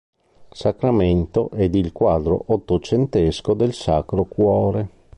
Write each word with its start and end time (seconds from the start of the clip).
Sacramento 0.49 1.51
ed 1.51 1.75
il 1.75 1.91
quadro 1.91 2.45
ottocentesco 2.47 3.53
del 3.53 3.71
"Sacro 3.75 4.23
Cuore". 4.23 4.89